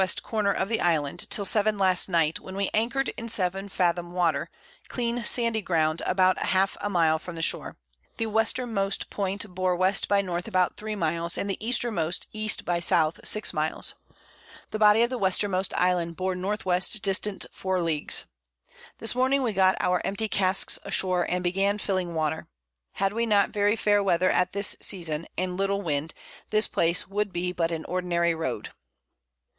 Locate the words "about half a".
6.07-6.89